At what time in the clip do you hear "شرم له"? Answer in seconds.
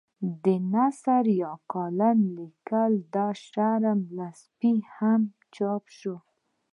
3.47-4.27